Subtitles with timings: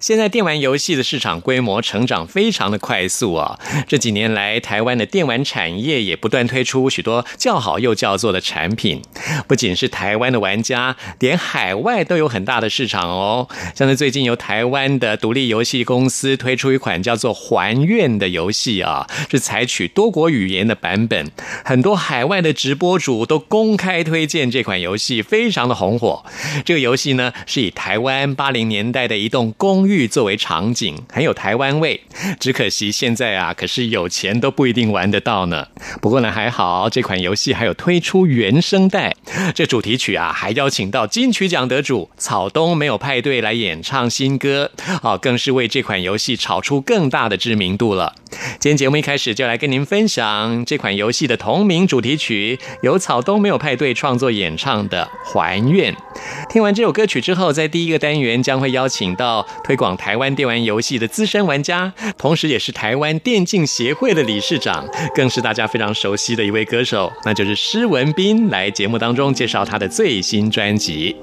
[0.00, 3.58] 现在电玩游戏的市场规模成长非常的快速啊！
[3.88, 9.02] 这几年来，台湾的电玩产业也不断推出许多叫好又叫座的产品。
[9.46, 13.48] 不仅是台湾的玩家，连海外都有很大的市场哦。
[13.74, 21.30] 像是最近由台湾的独立游戏公司推出一款叫做《还愿》的游戏啊，是采取多国语言的版本。
[21.64, 26.24] 很多海外的直播主都公开推荐这款游戏，非常的红火。
[26.64, 32.00] 这个游戏呢，是以台湾八零年代的一栋公寓作为场景，很有台湾味。
[32.38, 35.66] 只可惜现在啊，可是有钱都不一定玩得到呢。
[36.00, 39.14] 不过呢，还好这款游戏还有推出原声带，
[39.54, 44.70] 这主题曲啊，还邀请到金曲奖得主草东没有派对来演唱新歌，
[45.02, 48.14] 啊，更是为这款游戏炒出更大的知名度了。
[48.58, 55.94] 今天节目一开始就来跟您分享这款游戏的同名主题曲，由草东没有派对创作演唱的《还愿》。
[56.50, 71.16] 听完这首歌曲之后，在第一个单元将会邀请到推广台湾电玩游戏的资深玩家，同时也是台湾电竞协会的理事长，更是大家非常熟悉的一位歌手，那就是施文斌，来节目当中介绍他的最新专辑。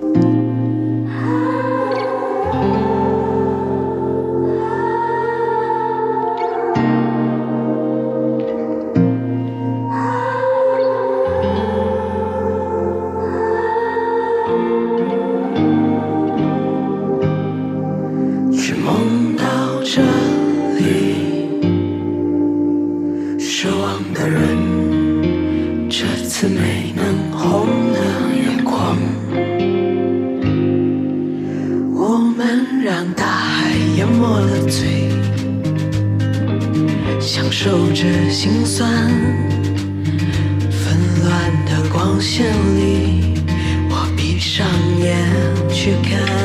[45.84, 46.43] 去看。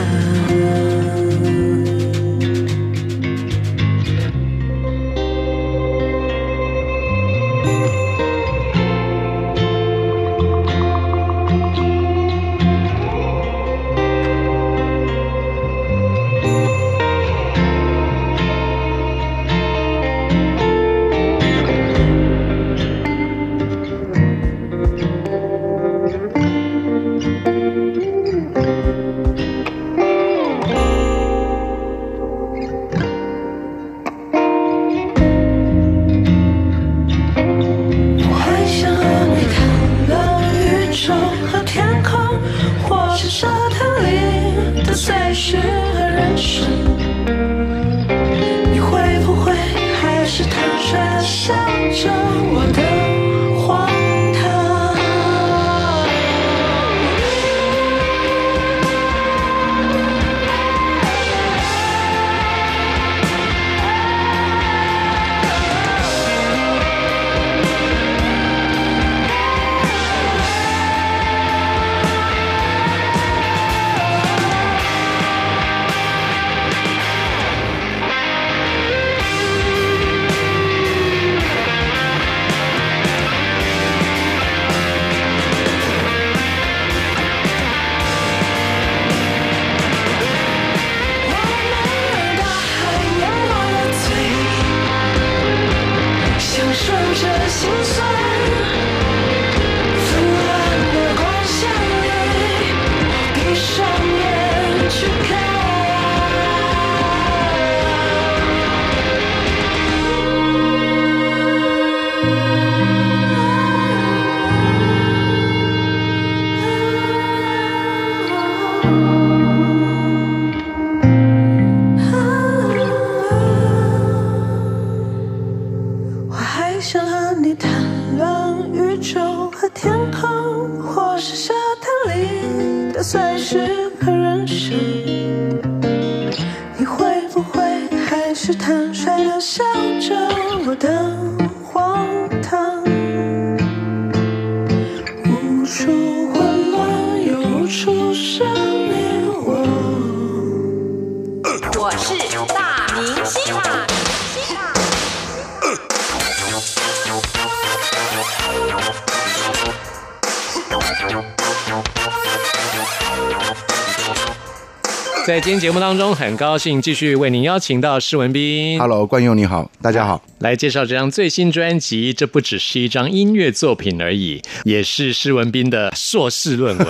[165.49, 170.23] 今天节目当中，很高兴继续为您邀请到施文斌 Hello，冠佑你好，大家好。
[170.41, 172.13] 来介绍这张最新专辑。
[172.13, 176.87] 这不只是一张音乐作品而已，也是施文斌的硕士论文。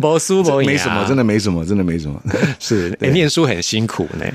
[0.00, 2.20] 不输不赢啊没什么，真的没什么，真的没什么。
[2.58, 4.26] 是、念书很辛苦呢。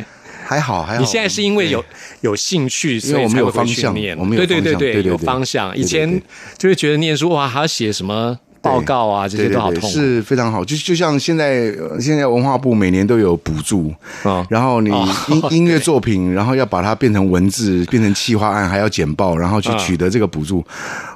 [0.47, 1.01] 还好，还好。
[1.01, 1.83] 你现在是因为有
[2.21, 4.17] 有兴趣，所以我们有才会方向去念。
[4.17, 5.71] 我们有对对对方向对对对有方向。
[5.71, 6.21] 对对以前
[6.57, 9.87] 就会觉得念书哇，还要写什么报告啊，这些都好痛苦。
[9.87, 10.63] 是非常好。
[10.65, 20.63] 就就像现在，呃现在文化部每年都有补助，哦然后你哦音 音乐作品，然后要把它变成文字，变成企划案，还要简报，然后去嗯取得这个补助，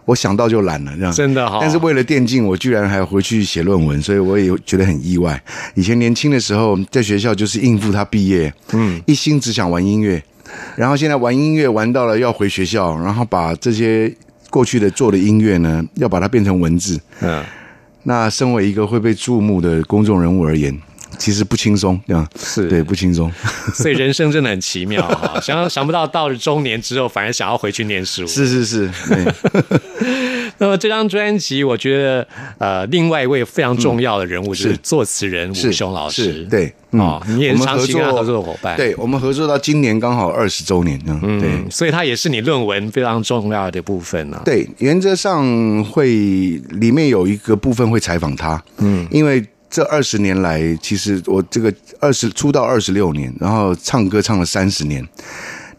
[0.06, 5.42] 我想到就懒了，这样真的哈但是为了电竞，我居然还要回去写论文，所以我也觉得很意外。
[5.76, 10.22] 以前年轻的时候，在学校就是应付他毕业，嗯，一心只想玩音乐，
[10.76, 14.14] 然后现在玩音乐玩到了要回学校，然后把这些
[14.50, 17.00] 过去的做的音乐呢，要把它变成文字。
[17.22, 17.44] 嗯，
[18.04, 20.76] 那身为一个会被注目的公众人物而言，
[21.18, 23.32] 其实不轻松，对吧是对不轻松。
[23.74, 25.40] 所以人生真的很奇妙哈。
[25.42, 28.26] 想想不到到了中年之后，反而想要回去念书。
[28.26, 29.26] 是是是，对，
[30.62, 32.28] 那么这张专辑，我觉得
[32.58, 36.24] 呃，另外一位非常重要的人物就是是作词人是吴雄老师。
[36.34, 41.50] 是对，哦你也是长期跟他合作的伙伴对，我们合作到今年刚好二十周年，这样对。
[41.50, 55.08] 嗯，所以他也是你论文非常重要的部分呢、对，原则上会里面有一个部分会采访他，嗯，因为这二十年来，其实我这个二十出道二十六年，然后唱歌唱了三十年，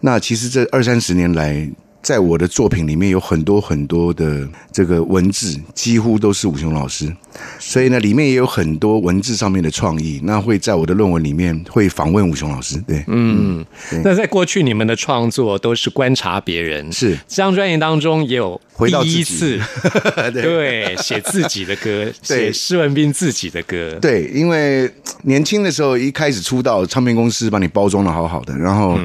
[0.00, 1.68] 那其实这二三十年来，
[2.02, 7.14] 在我的作品里面有很多很多的这个文字，几乎都是武雄老师，
[7.58, 13.64] 所以呢，里面也有很多文字上面的创意，那会在我的论文里面会访问武雄老师，对，嗯，
[14.02, 17.14] 那在过去你们的创作都是观察别人，是。
[17.28, 19.60] 这张专辑当中也有回到第一次
[20.32, 24.90] 对写自己的歌， 写对施文斌自己的歌，对，因为
[25.24, 28.98] 年轻的时候一开始出道，唱片公司把你包装的好好的，然后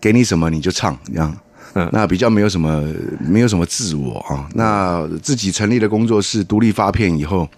[0.00, 1.36] 给你什么你就唱，这样。
[1.74, 2.84] 嗯那比较没有什么，
[3.20, 4.48] 没有什么自我啊。
[4.54, 7.48] 那自己成立了工作室，独立发片以后，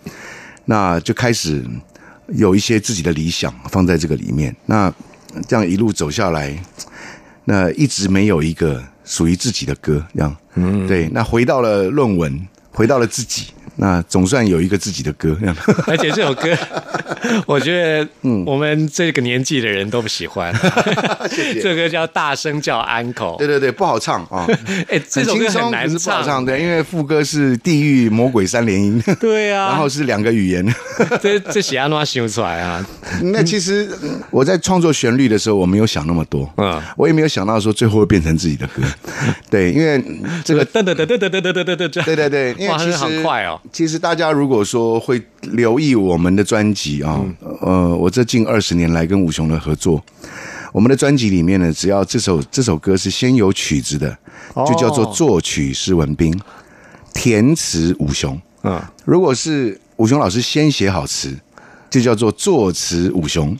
[0.66, 1.64] 那就开始
[2.28, 4.54] 有一些自己的理想放在这个里面。
[4.66, 4.92] 那
[5.48, 6.54] 这样一路走下来，
[7.44, 10.36] 那一直没有一个属于自己的歌，这样。
[10.54, 11.08] 嗯，对。
[11.08, 13.46] 那回到了论文，回到了自己，
[13.76, 15.36] 那总算有一个自己的歌，
[15.86, 16.56] 而且这首歌，
[17.46, 18.42] 我觉得嗯。
[18.44, 20.52] 我们这个年纪的人都不喜欢。
[21.62, 24.46] 这个歌叫《大声叫 Uncle 对》，对对，不好唱啊。
[24.88, 30.62] 哎，这首歌很难可是不好唱，对，因为副歌是地狱魔鬼三连音，对啊，然后是两个语言。
[31.22, 32.84] 这这写安诺修出来啊，
[33.22, 36.80] 那其实嗯我在创作旋律的时候，我没有想那么多，嗯。
[36.96, 38.82] 我也没有想到说最后会变成自己的歌。
[39.48, 40.02] 对，因为
[40.44, 47.56] 这个，噔噔噔噔噔噔噔噔噔噔噔，对对对，因为哇，其真的好快哦，其实大家如果说会留意我们的专辑啊，嗯。
[47.60, 50.02] 呃，我这近二十年来跟武雄的合作，
[50.72, 54.16] 我们的专辑里面呢，只要这首这首歌是先有曲子的，
[54.66, 56.36] 就叫做哦作曲施文斌，
[57.14, 58.40] 填词武雄。
[58.64, 61.38] 嗯，如果是武雄老师先写好词，
[61.88, 63.56] 就叫做作词武雄，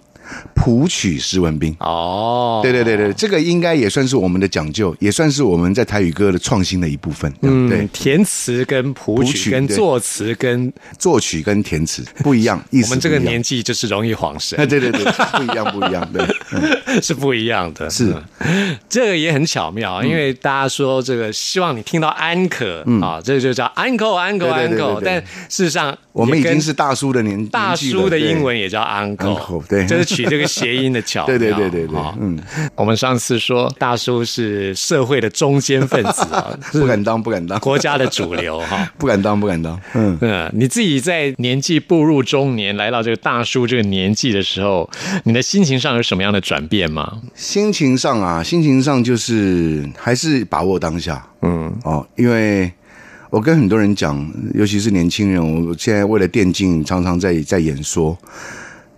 [0.55, 1.75] 谱曲施文斌。
[1.81, 7.33] 哦，对对对对，这个应该也算是我们的讲究，也算是我们在台语歌的创新的一部分。
[7.43, 7.81] 嗯，对。
[7.81, 14.59] 嗯，，填词跟谱曲跟作词跟作曲跟填词 不一样，意思我们这个年纪就是容易晃神。
[14.61, 16.23] 啊，，对对对，不一样不一样，对，
[16.53, 16.63] 嗯
[17.03, 17.89] 是不一样的。
[17.91, 18.15] 是。
[18.39, 18.77] 嗯。
[18.89, 25.17] 这个也很巧妙，因为大家说这个希望你听到安可啊，这就叫 uncle uncle uncle，但
[25.49, 29.87] 事实上我们已经是大叔的年大叔的英文也叫 uncle，uncle，对。
[29.87, 31.27] 就是取这个谐音的巧妙。
[31.27, 32.39] 对对对对对啊嗯，
[32.75, 38.91] 我们上次说大叔是社会的中间分子啊， 不敢当不敢当，国家的主流哈。
[38.99, 40.17] 不敢当不敢当，嗯。
[40.21, 44.89] 嗯，你自己在年纪步入中年，来到这个大叔这个年纪的时候，
[45.25, 47.21] 你的心情上有什么样的转变吗？
[47.35, 52.71] 心情上啊，心情上就是还是把握当下，嗯，哦，因为
[53.31, 58.17] 我跟很多人讲，尤其是年轻人，我现在为了电竞，常常在在演说。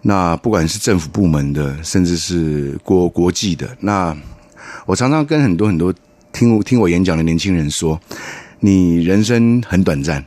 [0.06, 4.14] 那不管是政府部门的，甚至是国国际的，那
[4.84, 5.92] 我常常跟很多很多
[6.30, 7.98] 听听我演讲的年轻人说，
[8.60, 10.22] 你人生很短暂，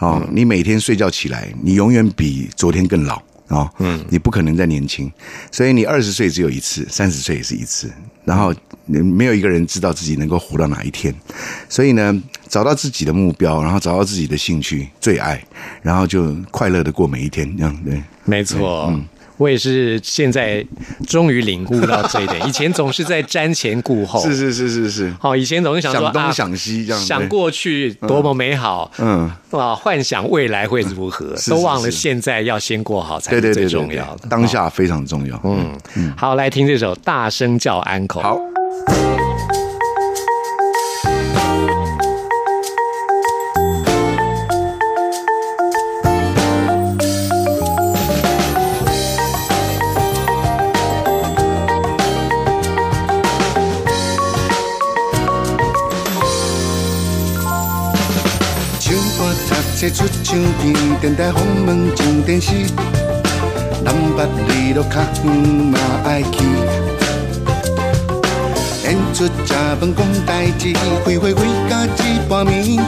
[0.00, 3.16] 哦，你每天睡觉起来，你永远比昨天更老
[3.48, 5.10] 哦，嗯，你不可能再年轻，
[5.50, 7.90] 所以你二十岁只有一次，三十岁也是一次，
[8.22, 8.52] 然后
[8.84, 11.14] 你没有一个人知道自己能够活到哪一天，
[11.70, 15.42] 所以呢，找到自己的目标，然后找到自己的兴趣、最爱，
[15.82, 18.02] 然后就快乐的过每一天，这样对。
[18.24, 18.86] 没错。
[18.90, 19.04] 嗯
[19.38, 20.64] 我也是现在
[21.06, 34.26] 终于领悟到这一点，以前总是在瞻前顾后，是是是是是，好，以前总是想说想东啊想西这样，想对过去多么美好，嗯，啊，幻想未来会如何，是都忘了是现在要先过好才最对对对对重要的。
[34.26, 35.38] 当下非常重要。
[35.44, 38.20] 嗯，嗯，好，来听这首《大声叫安口》。
[38.22, 39.25] 好。
[59.90, 62.52] 出唱片，电台访问进电视，
[63.84, 66.44] 南北里落较远嘛爱去。
[68.84, 70.72] 演出吃饭讲代志，
[71.04, 72.80] 开会开到一半暝，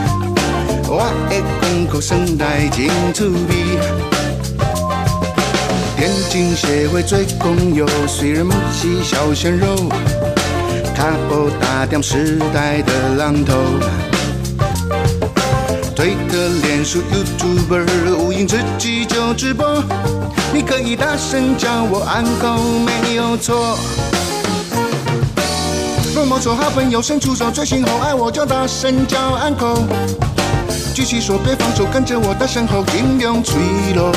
[0.87, 3.79] 我的功课算来真趣味。
[5.95, 9.75] 天津社会做公友，虽然不是小鲜肉，
[10.95, 13.53] 他不打点时代的榔头。
[15.99, 19.83] 推特、脸书、YouTuber，无影自己就直播。
[20.53, 23.77] 你可以大声叫我安狗，没有错。
[26.15, 29.77] 若某丑好朋友伸出手，最心后爱我就大声叫安狗。
[30.95, 33.59] 举起手别放手，跟着我的身后尽量吹
[33.93, 34.15] 落。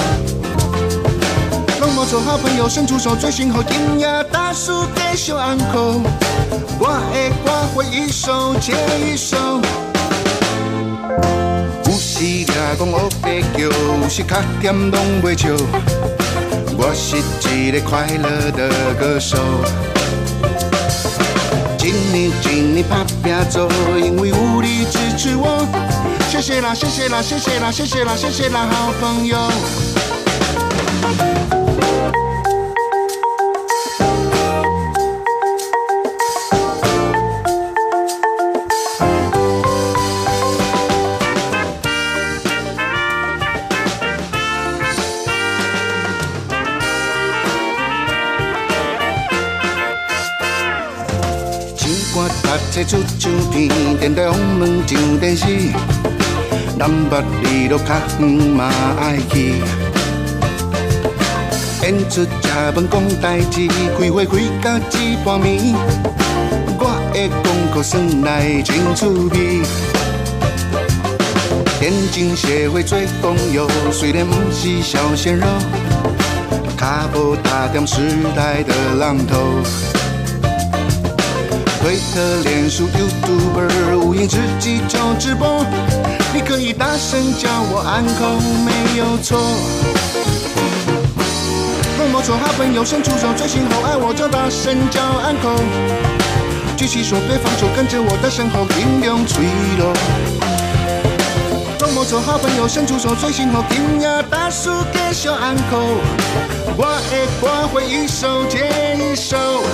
[1.80, 6.00] 若某丑好朋友伸出手，最心后音乐大叔给小安狗。
[6.78, 8.72] 我的歌会一首接
[9.04, 9.60] 一首。
[12.22, 15.48] 有时掠讲乌白叫，有时较甜拢袂笑。
[16.78, 17.16] 我是
[17.52, 19.36] 一个快乐的歌手，
[21.84, 25.66] 一年一年打拼做，因为有你支持我。
[26.30, 29.91] 谢谢啦，谢谢啦，谢谢啦，谢谢啦，谢谢啦，好朋友。
[52.12, 55.47] 唱歌读册出唱片，电台访问上电视，
[56.76, 59.54] 南北里路较远嘛爱去。
[61.83, 62.28] 演出食
[62.75, 63.66] 饭讲代志，
[63.99, 65.75] 开会开到一半暝，
[66.78, 69.62] 我的功课算来真趣味。
[71.81, 75.47] 电竞社会做公友，虽然不是小鲜肉，
[76.76, 78.02] 卡步打点时
[78.37, 79.91] 代的浪头。
[81.82, 85.66] 推特、脸书、YouTuber，无影自己就直播。
[86.32, 89.36] 你可以大声叫我安口，没有错。
[91.98, 95.50] 若某丑好朋友伸出手，最心后爱我就大声叫安口。
[96.76, 99.44] 举起手别放手，跟着我的身后尽量吹
[99.76, 99.92] 落。
[101.80, 105.82] 若某丑好朋友伸出手，最心后音乐大叔给小安口。
[106.76, 109.64] 我的歌会一首接一首。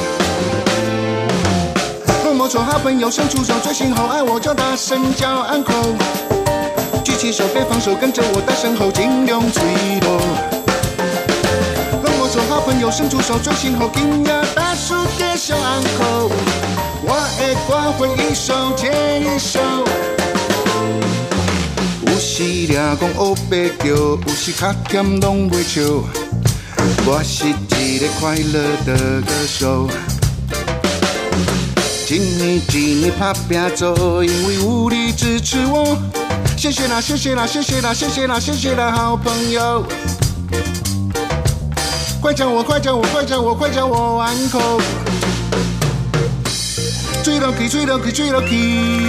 [2.38, 5.97] 若某丑好朋友伸出手，最心后爱我就大声叫 uncle，。
[7.02, 9.61] 举起手别放手，跟着我的身后尽量吹
[10.02, 10.21] 落。
[12.00, 16.30] 若某丑好朋友伸出手，最心后音乐大叔给小安口。
[17.02, 18.87] 我的歌会一首接
[19.18, 19.59] 一首。
[22.07, 25.83] 有时掠讲黑白叫，有时较甜拢袂笑。
[27.04, 29.88] 我是一个快乐的歌手。
[32.10, 35.94] 一年一年打拼做，因为有你支持我。
[36.56, 39.84] 谢谢啦，谢谢啦，谢谢啦，谢谢啦，谢谢啦，好朋友。
[42.22, 44.80] 快叫我，快叫我，快叫我，快叫我安口。
[47.22, 49.07] 吹落去，吹落去，吹落去。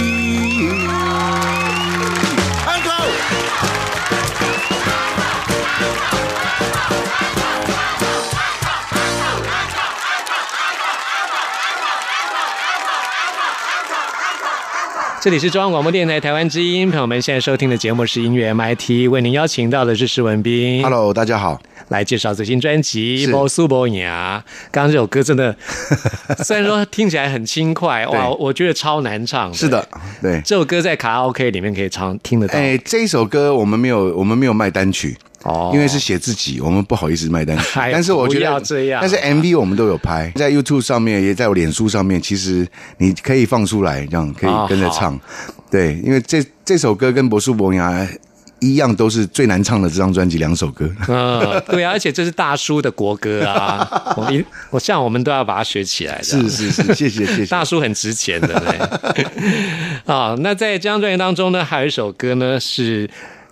[15.22, 21.60] 这里是中央广播电台台湾之音，朋友们现在收听的节目是音乐 MIT，为您邀请到的是施文斌 Hello，大家好。
[21.88, 24.42] 来介绍最新专辑《是波苏波雅》。
[24.70, 25.54] 刚刚这首歌真的，
[26.42, 29.52] 虽然说听起来很轻快，哇，我觉得超难唱。
[29.52, 29.86] 是的，，
[30.22, 30.40] 对。
[30.42, 32.54] 这首歌在卡拉 OK 里面可以唱，听得到。
[32.58, 35.18] 哎，这一首歌我们没有，我们没有卖单曲。
[35.44, 37.64] 哦因为是写自己，我们不好意思卖单曲。
[37.80, 42.66] 哎但是我觉得要这样但是 MV 我们都有拍，在 YouTube 上面，也在我脸书上面，其实
[42.98, 45.18] 你可以放出来，这样可以哦跟着唱。
[45.70, 47.90] 对，因为这这首歌跟《博树博雅》
[48.58, 50.86] 一样，都是最难唱的这张专辑两首歌。
[51.08, 56.24] 嗯，对啊，而且这是大叔的国歌啊， 我一我像我们都要把它学起来的。
[56.24, 57.46] 是是是，谢谢谢谢。
[57.46, 58.60] 大叔很值钱的，
[59.14, 59.24] 对。
[60.04, 63.08] 啊，那在这张专辑当中呢，还有一首歌呢是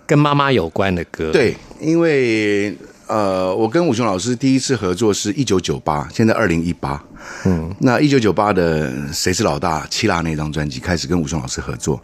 [0.08, 2.74] 跟妈妈有关的歌。，对，因为
[3.06, 7.04] 呃，我跟武雄老师第一次合作是一九九八，现在二零一八。
[7.44, 12.00] 嗯，那一九九八的《谁是老大》七辣那张专辑开始跟武雄老师合作，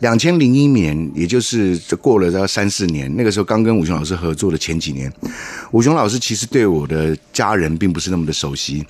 [0.00, 5.10] 两千零一年，也就是这过了这三四年，那个时候刚跟武雄老师合作的前几年，
[5.70, 8.84] 武雄老师其实对我的家人并不是那么的熟悉。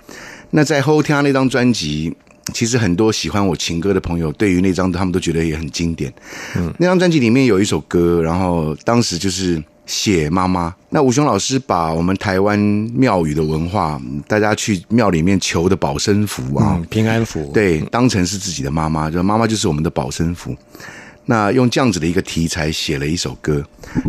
[0.51, 2.13] 那在后天那张专辑，
[2.53, 6.13] 其实很多喜欢我情歌的朋友，对于那张他们都觉得也很经典。
[6.57, 10.75] 嗯，那张专辑里面有一首歌，然后当时就是写妈妈。
[10.91, 12.59] 那吴雄老师把我们台湾
[12.95, 20.57] 庙宇的文化，嗯大家去庙里面求的保身符啊，嗯，平安符。，对，当成是自己的妈妈，就妈妈就是我们的保身符。
[21.29, 23.61] 那用这样子的一个题材写了一首歌，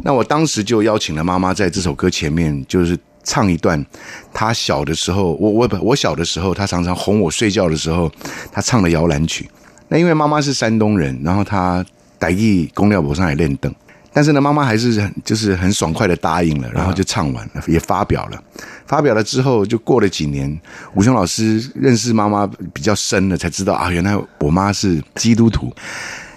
[0.03, 2.96] 那我当时就邀请了妈妈在这首歌前面，就是
[3.28, 3.86] 唱一段
[4.34, 8.10] 他小的时候，我我我小的时候，他常常哄我睡觉的时候，
[8.54, 9.48] 他唱的摇篮曲。
[9.90, 11.86] 那因为妈妈是山东人，然后她
[12.20, 13.74] 傣艺公料博上来练凳，
[14.12, 18.42] 但是呢，妈妈还是很就是很爽快的答应了，然后就唱完了，也发表了。
[18.86, 20.60] 发表了之后，就过了几年，
[20.96, 25.74] 武雄老师认识妈妈比较深了，才知道啊，原来我妈是基督徒。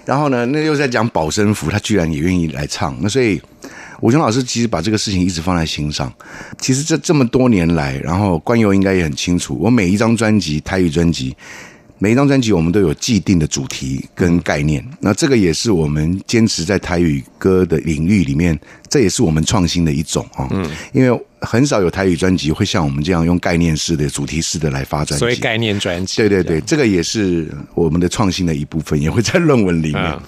[0.05, 2.97] 然后呢，那又在讲保身符，他居然也愿意来唱。
[3.01, 3.41] 那所以，
[4.01, 6.13] 武雄老师其实把这个事情一直放在心上。
[6.59, 11.37] 其实这这么多年来，然后关佑应该也很清楚，我每一张专辑台语专辑。
[12.03, 20.49] 每一张专辑我们都有既定的主题跟概念，那这个也是我们坚持在台语歌的领域里面，这也是我们创新的一种啊。
[20.51, 25.19] 嗯，因为很少有台语专辑会像我们这样用概念式的、主题式的来发专辑。
[25.19, 26.17] 所以概念专辑。
[26.17, 30.03] 对对对，这个也是我们的创新的一部分，也会在论文里面。
[30.03, 30.23] 嗯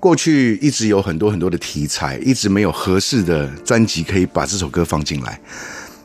[0.00, 5.40] 过去一直有很多很多的题材，一直没有合适的专辑可以把这首歌放进来。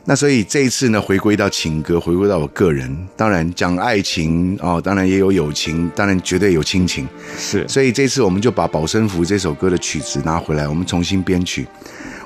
[0.06, 7.08] 那所以这一次呢，回归到情歌，回归到我个人，当然讲爱情哦，当然也有友情，当然绝对有亲情。
[7.38, 11.66] 是所以这次我们就把《保生符》这首歌的曲子拿回来，我们重新编曲。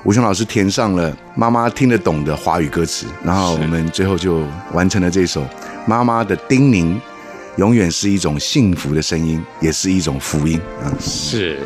[0.04, 5.46] 吴雄老师填上了妈妈听得懂的华语歌词，然后我们最后就完成了这首
[5.86, 6.98] 妈妈的叮咛，
[7.58, 10.86] 永远是一种幸福的声音，也是一种福音啊！
[11.00, 11.58] 是，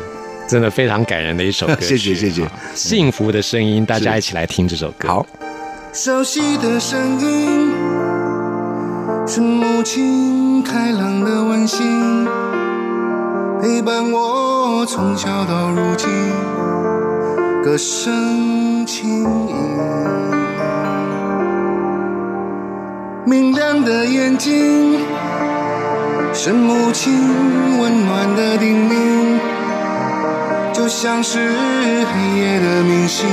[0.47, 1.85] 真的非常感人的一首歌曲。
[1.95, 5.07] 谢谢谢谢啊幸福的声音，大家一起来听这首歌。
[5.07, 5.25] 好，
[5.93, 7.71] 熟悉的声音，
[9.27, 12.25] 是母亲开朗的温馨，
[13.61, 16.09] 陪伴我从小到如今，
[17.63, 19.53] 歌声轻盈。
[23.25, 24.99] 明亮的眼睛，
[26.35, 27.13] 是母亲
[27.79, 29.39] 温暖的叮咛，
[30.73, 33.29] 就像是黑夜的明星。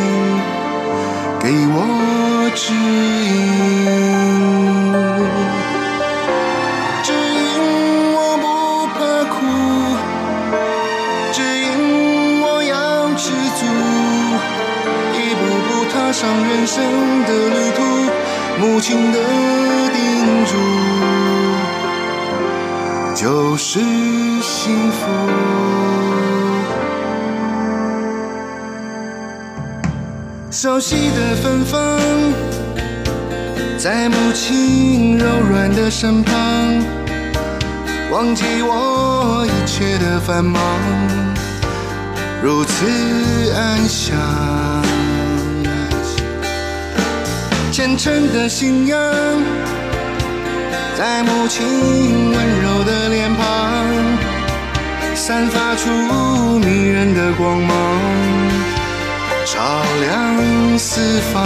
[1.41, 2.79] 给我指引，
[7.03, 8.45] 指引我不
[8.93, 9.01] 怕
[9.33, 9.35] 苦，
[11.33, 13.65] 指引我要知足，
[15.17, 16.77] 一步步踏上人生
[17.25, 17.81] 的旅途，
[18.61, 19.19] 母亲的
[19.89, 19.99] 叮
[20.45, 20.53] 嘱
[23.21, 23.79] 就是
[24.41, 25.07] 幸福。
[30.51, 32.01] 熟悉的芬芳，
[33.77, 36.35] 在母亲柔软的身旁，
[38.11, 40.59] 忘记我一切的繁忙，
[42.43, 42.87] 如此
[43.55, 44.17] 安详。
[47.71, 48.99] 虔诚的信仰，
[51.01, 51.67] 在母亲
[52.31, 53.87] 温柔的脸庞，
[55.15, 55.89] 散发出
[56.59, 57.75] 迷人的光芒。
[59.47, 59.59] 照
[60.03, 61.01] 亮四
[61.33, 61.43] 方，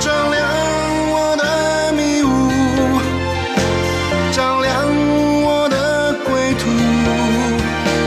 [0.00, 0.40] 照亮
[1.10, 2.48] 我的迷雾，
[4.32, 4.72] 照亮
[5.44, 6.64] 我的归途。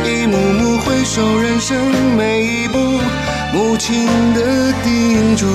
[0.10, 1.78] 一幕幕回首人生
[2.18, 2.80] 每一步，
[3.54, 5.46] 母亲的叮嘱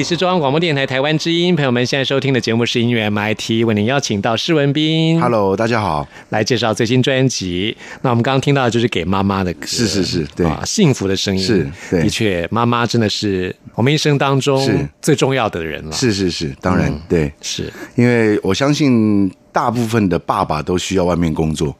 [0.00, 5.20] 里是中央广播电台台湾之音，朋友们现在收听的节目是音乐 MIT，为您邀请到施文斌。
[5.20, 6.08] Hello，大家好。
[6.30, 7.76] 来介绍最新专辑。
[8.00, 10.46] 那我们刚刚听到的就是给妈妈的歌，是是是对。
[10.46, 11.44] 啊，幸福的声音。
[11.44, 12.04] 是对。
[12.04, 14.88] 的确，妈妈真的是我们一生当中是。
[15.02, 17.70] 最重要的人了，是是是，当然、嗯对，是。
[17.94, 21.74] 因为我相信大部分的爸爸都需要外面工作，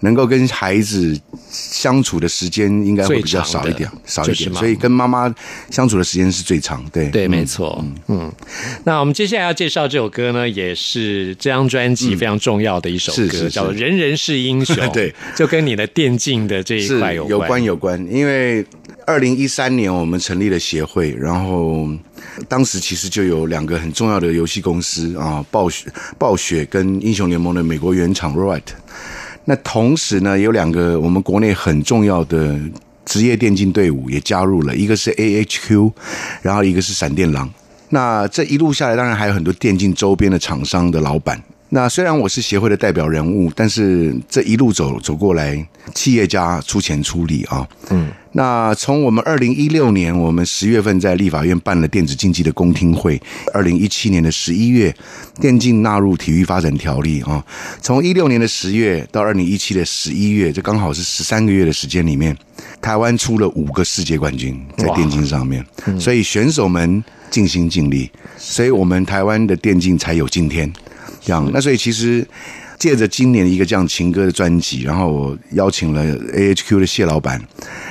[0.00, 1.18] 能够跟孩子
[1.50, 5.32] 相处的时间应该会比较少一点少一点，所以跟妈妈
[5.70, 6.84] 相处的时间是最长。
[6.92, 8.32] 对对，嗯没错，嗯，
[8.84, 13.50] 那我们接下来要介绍这首歌呢，也是这张专辑非常重要的一首歌，是是是。
[13.50, 18.64] 叫做《人人是英雄》， 对，就跟你的电竞的这一块有有关有关，因为
[19.06, 21.88] 二零一三年我们成立了协会，然后
[22.48, 28.62] 当时其实就有两个很重要的游戏公司啊，暴雪、暴雪跟英雄联盟的美国原厂 Riot。
[29.44, 32.58] 那同时呢，有两个我们国内很重要的
[33.04, 35.92] 职业电竞队伍也加入了，一个是 AHQ，
[36.42, 37.50] 然后一个是闪电狼。
[37.88, 41.42] 那这一路下来，当然还有很多电竞周边的厂商的老板。
[41.72, 47.66] 那虽然我是协会的代表人物，但是这一路走走过来，企业家出钱出力啊。
[47.90, 53.22] 嗯，那从我们二零一六年，我们十月份在立法院办了电子竞技的公听会，
[53.54, 54.92] 二零一七年的十一月，
[55.40, 57.44] 电竞纳入体育发展条例啊。
[57.80, 62.36] 从一六年的十月到二零一七的十一月，这刚好是十三个月的时间里面，
[62.82, 65.64] 台湾出了五个世界冠军在电竞上面，
[66.00, 70.68] 所以选手们尽心尽力，所以我们台湾的电竞才有今天。
[71.22, 72.26] 这样，那所以其实
[72.78, 76.02] 借着今年一个这样情歌的专辑，然后我邀请了
[76.32, 77.40] AHQ 的谢老板，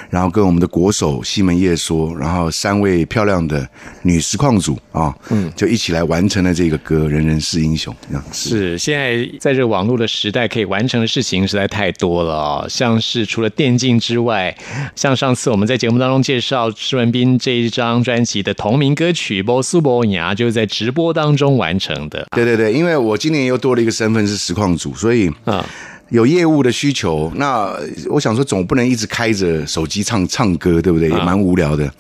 [0.10, 3.68] 然后跟我们的国手西门叶说，然后三位漂亮的
[4.02, 8.24] 女实况组啊，嗯，就一起来完成了这个歌《人人是英雄》这样。
[8.32, 12.66] 是，现在在这个网络的时代，可以完成的事情实在太多了哦。
[12.70, 14.56] 像是除了电竞之外，
[14.96, 22.26] 像上次我们在节目当中介绍施文斌这一张专辑的同名歌曲《波苏波雅》，就是在直播当中完成的。
[22.32, 25.64] 对对对，因为我今年又多了一个身份是实况组，所以啊
[26.10, 27.72] 有业务的需求，那
[28.10, 31.10] 我想说总不能一直开着手机唱唱歌，对不对？
[31.10, 31.92] 也蛮无聊的。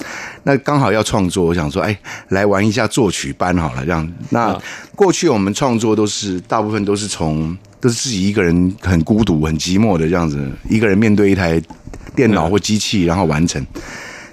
[0.43, 1.97] 那刚好要创作，我想说，哎，
[2.29, 4.11] 来玩一下作曲班好了，这样。
[4.29, 4.59] 那
[4.95, 11.61] 过去我们创作都是大部分都是从都是自己一个人很孤独、很寂寞的这样子，一个人面对一台
[12.15, 13.63] 电脑或机器，然后完成。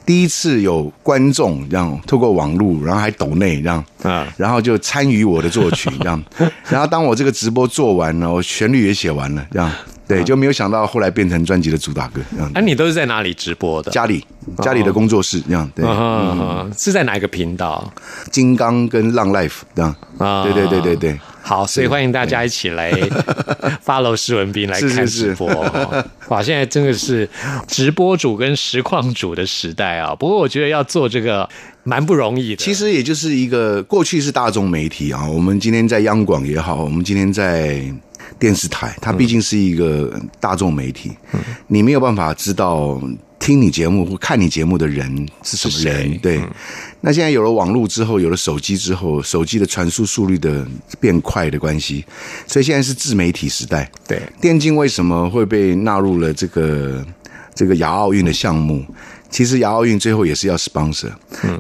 [0.07, 4.27] 第一次有观众这样透过网络，然后还抖内这样，啊。
[4.37, 6.25] 然后就参与我的作曲这样，
[6.71, 9.69] 然后当我这个直播做完了，我旋律也写完了这样，
[10.07, 12.49] 对，就没有想到后来变成专辑的主打歌这样。
[12.55, 13.91] 啊，你都是在哪里直播的？
[13.91, 14.25] 家里
[14.63, 17.93] 家里的工作室这样，对，啊是在哪一个频道？
[18.31, 20.45] 金刚跟浪 life 这样，啊。
[20.45, 22.91] 对对对对对，好，所以欢迎大家一起来
[23.87, 26.05] follow 施文斌来看直播哦。
[26.27, 27.29] 哇，现在真的是
[27.69, 30.13] 直播主跟实况主的时代啊！
[30.13, 31.49] 不过我觉得要做这个
[31.85, 32.57] 蛮不容易的。
[32.57, 37.81] 其实也就是一个过去是大众媒体啊，我们今天在央广也好，我们今天在
[38.41, 41.13] 电视台，它毕竟是一个大众媒体，
[41.69, 43.01] 你没有办法知道
[43.39, 46.41] 听你节目或看你节目的人是什么人，对。
[47.01, 50.67] 那现在有了网络之后，有了手机之后，手机的传输速率的
[50.99, 52.05] 变快的关系，
[52.47, 53.91] 所以现在是自媒体时代。
[54.09, 57.07] 对电竞为什么会被纳入了这个
[57.55, 58.85] 这个亚奥运的项目？
[59.29, 61.11] 其实亚奥运最后也是要 sponsor，、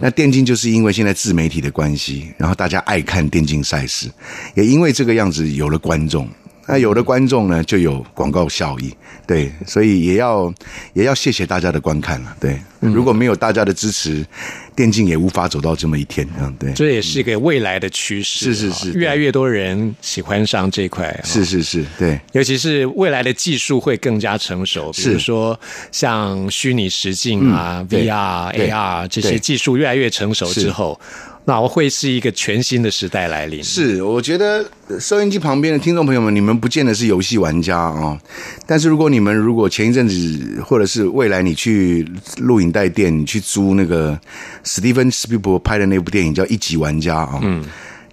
[0.00, 4.08] 那电竞就是因为现在自媒体的关系，然后大家爱看电竞赛事，
[4.54, 6.28] 也因为这个样子有了观众。
[6.66, 8.92] 那有的观众呢，就有广告效益，
[9.26, 10.52] 对，所以也要
[10.94, 14.26] 也要谢谢大家的观看了，对，如果没有大家的支持，
[14.74, 25.58] 电竞也无法走到这么一天，嗯，对，这也是一个未来的趋势啊，是是是越来越多人喜欢上这块啊，是是是，对，尤其是未来的技术会更加成熟，比如是说
[25.92, 31.00] 像虚拟实境啊、VR、对 AR 这些技术越来越成熟之后，
[31.46, 33.62] 那我会是一个全新的时代来临。
[33.62, 38.20] 是，我觉得收音机旁边的听众朋友们，你们不见得是游戏玩家啊、
[38.66, 42.06] 但是如果你们如果前一阵子，或者是未来你去
[42.38, 44.18] 录影带店，你去租那个
[44.64, 47.64] 史蒂芬史皮伯拍的那部电影叫《一级玩家》啊、嗯。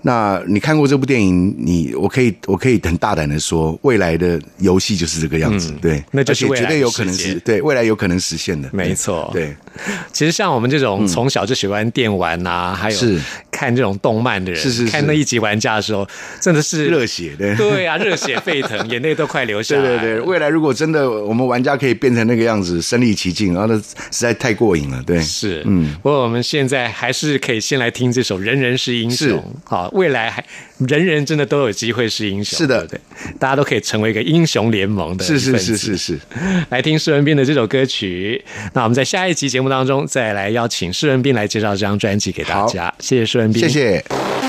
[0.05, 9.29] 那你看过这部电影，你我可以我可以很大胆的说，未来的游戏就是这个样子，对，嗯那就是绝对有可能是对未来有可能实现的，没错。
[9.33, 9.55] 对，
[10.11, 12.99] 其实像我们这种从小就喜欢电玩呐、还有
[13.49, 14.91] 看这种动漫的人，是是是。
[14.91, 16.05] 看那一集玩家的时候，
[16.41, 19.81] 真的是热血的对啊，热血沸腾， 眼泪都快流下来。
[19.81, 29.39] 对对对，未来如果真的我们玩家可以变成那个样子，身临其境，然后那实在太过瘾了，对，是，嗯，不过我们现在还是可以先来听这首《人人是英雄》。
[29.63, 30.43] 好，未来还
[30.79, 36.19] 人人真的都有机会是英雄，是的对对，大家都可以成为一个英雄联盟的是是是是是，
[36.69, 38.43] 来听施文斌的这首歌曲。
[38.73, 42.93] 那我们在下一集节目当中再来邀请施文斌来介绍这张专辑给大家。
[42.99, 43.69] 谢谢施文斌，谢。
[43.69, 44.42] 谢。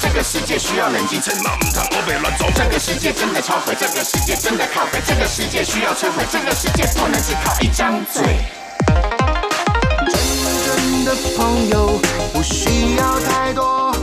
[0.00, 2.46] 这个世界需要冷静，趁马唔堂我被乱走。
[2.54, 8.22] 这个世界真的超毁，这个世界真的靠北，这个世界需要摧毁，这个世界不能只靠一张嘴。
[10.06, 12.00] 真正的朋友
[12.32, 13.94] 不需要太多。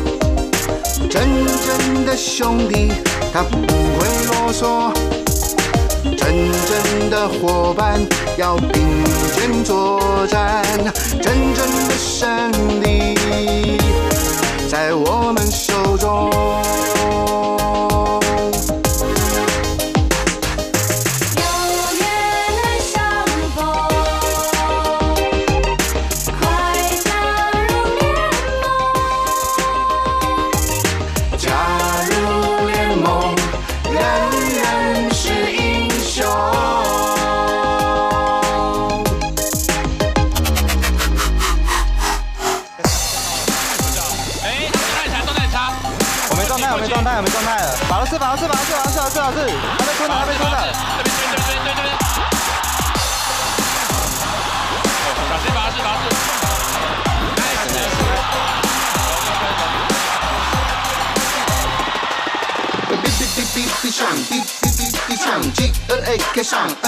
[1.10, 2.92] 真正的兄弟，
[3.34, 4.94] 他不会啰嗦。
[6.16, 8.00] 真正的伙伴
[8.38, 10.64] 要并肩作战，
[11.22, 12.52] 真正的胜
[12.84, 13.16] 利
[14.70, 17.29] 在我们手中。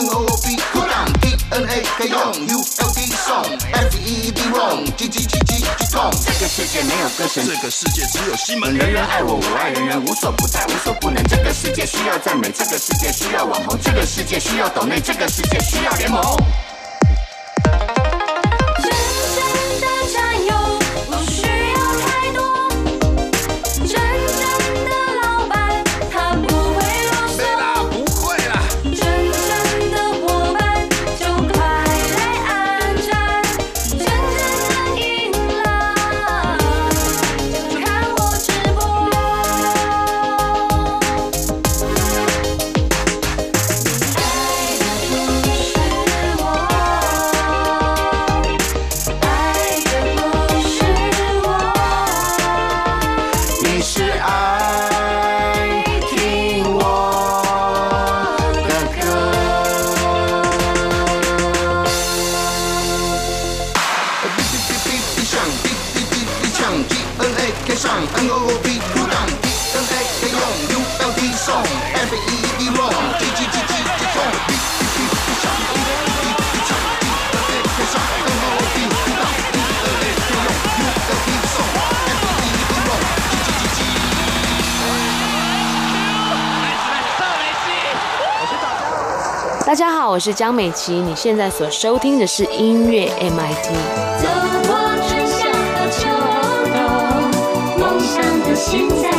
[0.02, 4.32] N O O B 酷浪 D N A 可以用 U L D 送 F E
[4.32, 6.10] D wrong G G G G G 痛。
[6.26, 8.74] 这个世界没有歌神，这个世界只有西门。
[8.74, 11.24] 人人爱我，我爱人人，无所不在，无所不能。
[11.26, 16.20] 这个世界需要赞美，这个世界需要网红，这个世界需要抖内，这个世界需要联盟。
[90.12, 93.72] 我是江美琪，你现在所收听的是音乐 MIT。
[94.22, 94.28] 走
[94.68, 94.76] 过
[95.08, 96.10] 春夏和秋
[96.74, 99.10] 冬，梦想的心在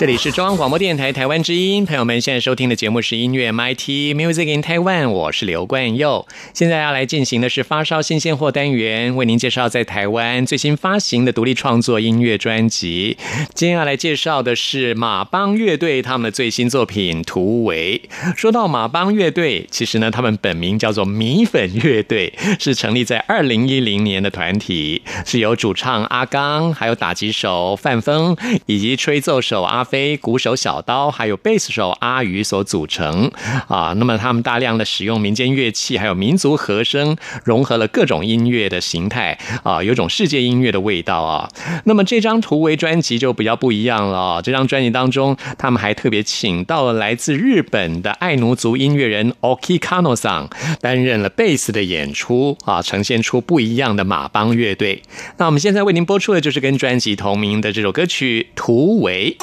[0.00, 6.26] 这里是中央广播电台台湾之音，朋友们现在收听的节目是音乐 MIT Music in Taiwan，我是刘冠佑。
[6.54, 13.18] 现在要来进行的是发烧新鲜货单元，为您介绍在台湾最新发行的独立创作音乐专辑。
[13.52, 18.00] 今天要来介绍的是马帮乐队他们的最新作品《突围》。
[18.34, 28.34] 说到马帮乐队，其实呢，他们本名叫做米粉乐队，是成立在二零一零年的团体，是由主唱阿刚，还有打击手范峰，
[28.64, 29.86] 以及吹奏手阿。
[29.90, 33.30] 飞鼓手小刀，还有贝斯手阿鱼所组成
[33.66, 33.92] 啊。
[33.96, 41.50] 那么他们大量的使用民间乐器，还有民族和声，融合了各种音乐的形态啊，有种世界音乐的味道啊。
[41.86, 44.40] 那么这张突围专辑就比较不一样了。
[44.40, 50.46] 这张专辑当中，他们还特别请到了来自日本的爱奴族音乐人 Oki Kanosan
[50.80, 55.02] 担任了贝斯的演出啊，呈现出不一样的马帮乐队。
[55.38, 59.36] 那我们现在为您播出的就是跟专辑同名的这首歌曲《突围》。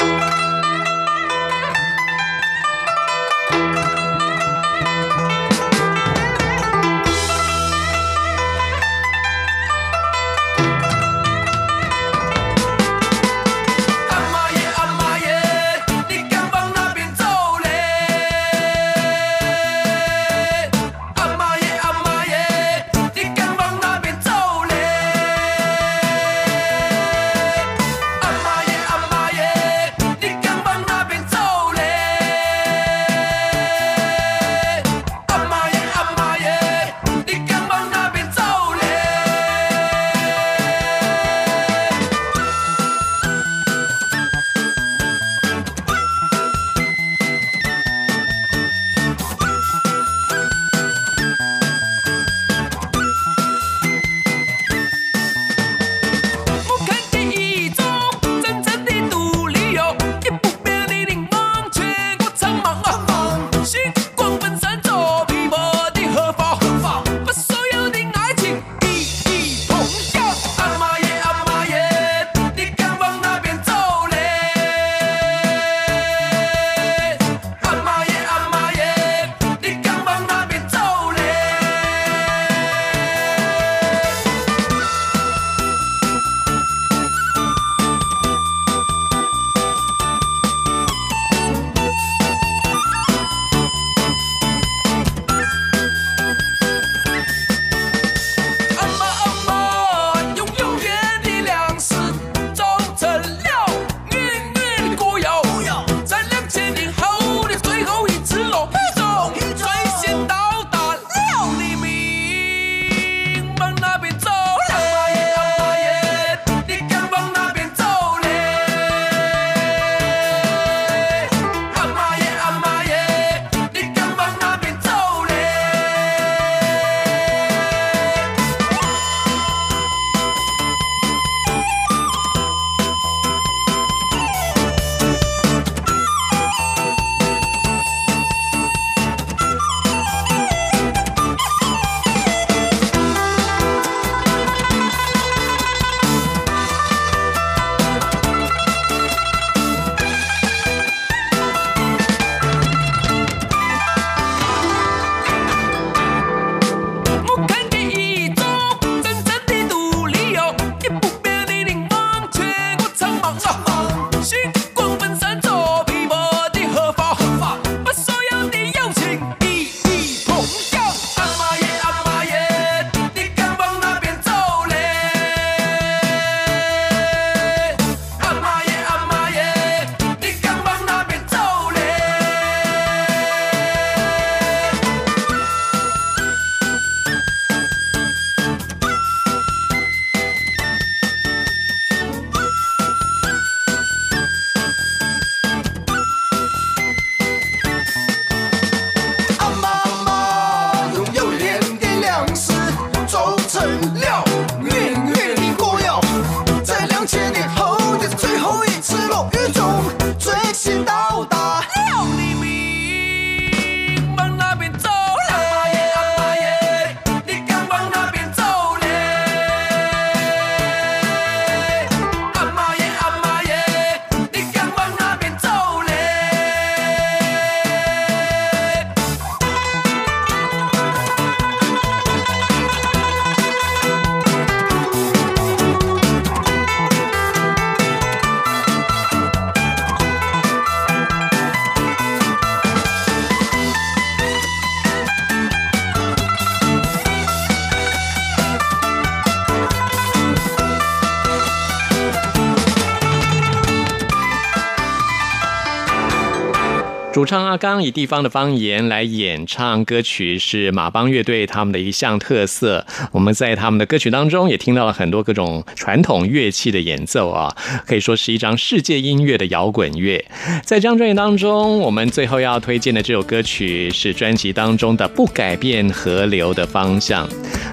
[257.17, 262.85] 主唱阿刚以地方的方言来演唱歌曲，是马帮乐队他们的一项特色。
[263.11, 267.51] 我们在他们的歌曲当中也听到了很多各种传统乐器的演奏啊，
[267.87, 270.23] 可以说是一张世界音乐的摇滚乐。
[270.63, 277.27] 在这张专辑当中，我们最后要推荐的这首歌曲是专辑当中的《不改变河流的方向》。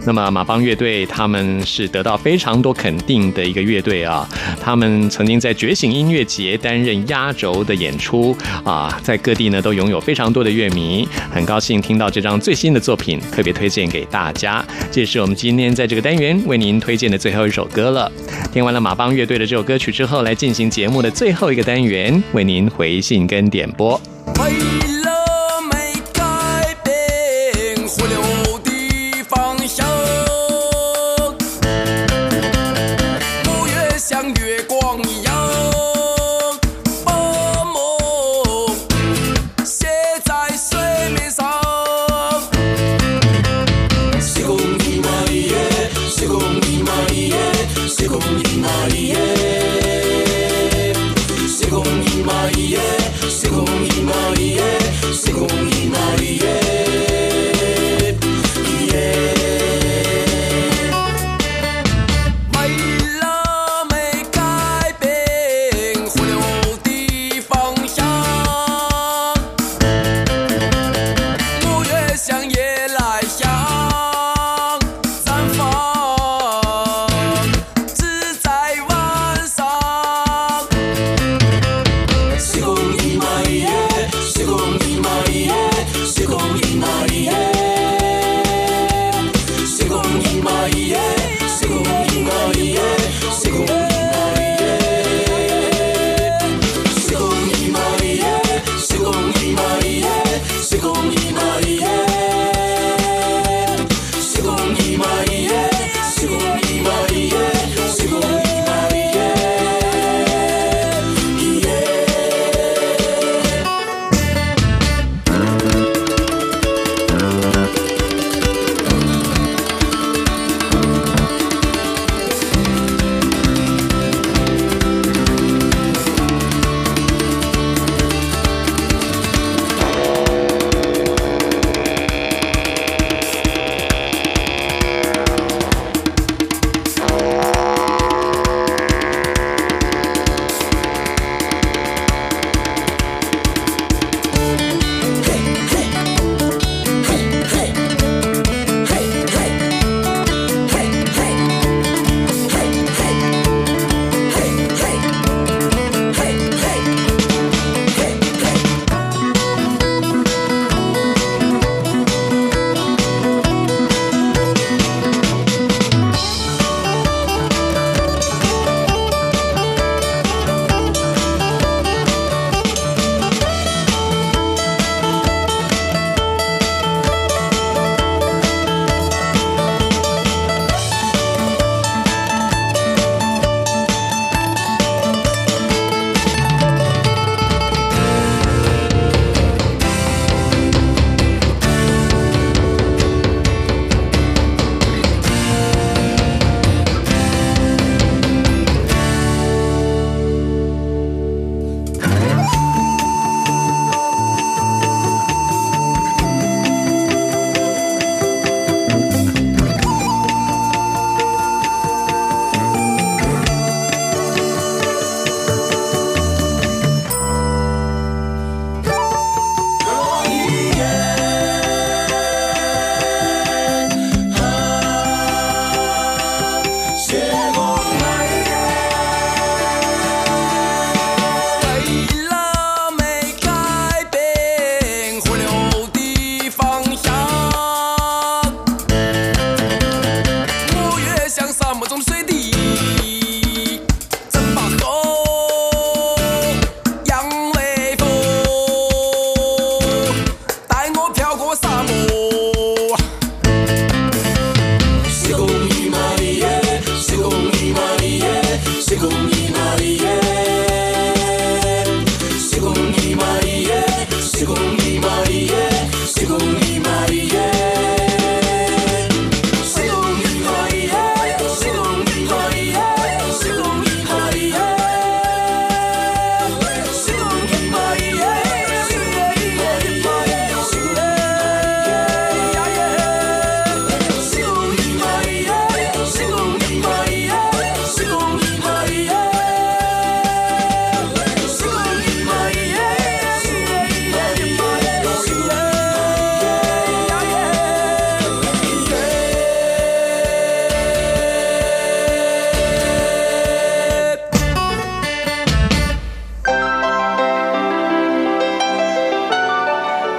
[0.07, 4.27] 那么马帮乐队他们是得到非常多肯定的一个乐队啊，
[4.59, 8.35] 他们曾经在觉醒音乐节担任压轴的演出
[8.65, 11.07] 啊，在各地呢都拥有非常多的乐迷。
[11.31, 14.65] 很高兴听到这张最新的作品，特别推荐给大家。
[14.91, 18.11] 这是我们今天在这个单元为您推荐的最后一首歌了。
[18.53, 24.01] 听完了马帮乐队的这首歌曲之后，来进行节目的最后一个单元，为您回信跟点播。
[52.25, 52.79] 今家
[53.29, 53.65] セコン
[53.99, 54.59] 今家
[55.13, 55.74] セコン今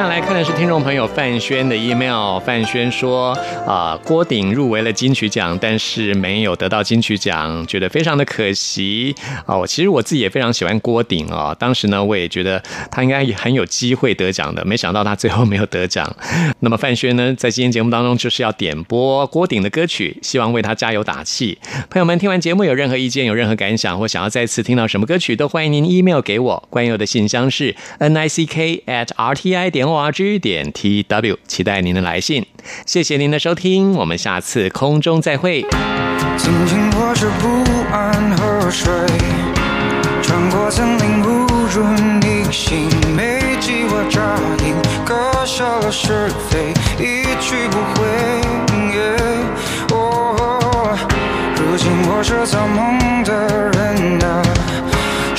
[0.00, 2.40] 接下来看的是听众朋友范轩的 email。
[2.40, 3.36] 范轩说
[3.68, 9.54] ：“啊、郭顶入围了金曲奖，但是没有得到金曲奖，觉得非常的可惜啊。
[9.54, 16.10] 我其实我自己也非常喜欢郭顶哦，当时呢，我也觉得他应该也很有机会得奖的，没想到他最后没有得奖。
[16.60, 21.58] 那么范轩呢，在今天节目当中就是要点播郭顶的歌曲，希望为他加油打气。
[21.90, 26.66] 朋友们听完节目有任何意见、有任何感想，或想要再次听到什么歌曲，都欢迎您 email 给我。
[26.70, 32.46] 关佑的信箱是 n i c k at r t i 点 o r g 点 t w，期待您的来信。
[32.86, 35.62] 谢谢您的收听，我们下次空中再会。
[36.36, 38.92] 静静握着不安河水，
[40.22, 44.20] 穿过森林无人逆行，没计划扎
[44.64, 44.74] 营，
[45.04, 48.06] 割下了是非，一去不回。
[49.92, 50.96] 哦，
[51.56, 53.32] 如今我是造梦的
[53.70, 54.42] 人啊，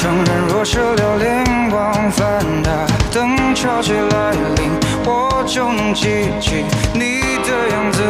[0.02, 4.72] 承认若是流连忘返的，等潮起来临，
[5.06, 8.02] 我就能记起你的样子。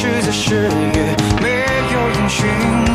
[0.00, 2.89] 迷失在十月，没有音讯。